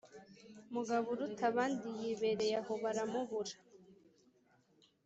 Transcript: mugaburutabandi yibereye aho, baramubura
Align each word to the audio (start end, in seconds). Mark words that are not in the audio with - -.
mugaburutabandi 0.73 1.87
yibereye 1.99 2.55
aho, 2.61 2.73
baramubura 2.83 3.55